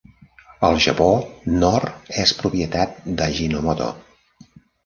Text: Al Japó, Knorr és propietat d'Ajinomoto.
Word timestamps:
Al 0.69 0.77
Japó, 0.85 1.09
Knorr 1.51 1.91
és 2.25 2.33
propietat 2.41 2.99
d'Ajinomoto. 3.21 3.95